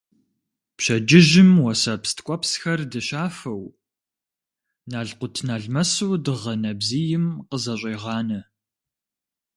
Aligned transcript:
Пщэдджыжьым 0.77 1.51
уэсэпс 1.63 2.11
ткӀуэпсхэр 2.17 2.79
дыщафэу, 2.91 3.63
налкъутналмэсу 4.91 6.11
дыгъэ 6.23 6.53
нэбзийм 6.61 7.25
къызэщӀегъанэ. 7.49 8.39